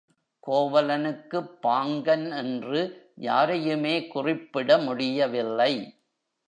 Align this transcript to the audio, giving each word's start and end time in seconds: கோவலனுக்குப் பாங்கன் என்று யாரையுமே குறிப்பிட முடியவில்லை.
கோவலனுக்குப் 0.47 1.51
பாங்கன் 1.67 2.37
என்று 2.37 2.81
யாரையுமே 3.15 4.07
குறிப்பிட 4.07 4.77
முடியவில்லை. 4.77 5.73